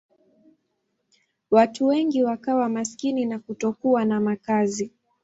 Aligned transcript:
Watu 1.51 1.85
wengi 1.87 2.23
wakawa 2.23 2.69
maskini 2.69 3.25
na 3.25 3.39
kutokuwa 3.39 4.05
na 4.05 4.19
makazi. 4.19 4.91